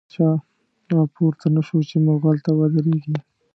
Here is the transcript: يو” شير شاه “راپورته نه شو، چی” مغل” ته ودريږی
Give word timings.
يو” 0.03 0.05
شير 0.13 0.17
شاه 0.17 0.37
“راپورته 0.97 1.45
نه 1.55 1.61
شو، 1.67 1.77
چی” 1.89 1.97
مغل” 2.07 2.37
ته 2.45 2.51
ودريږی 2.59 3.15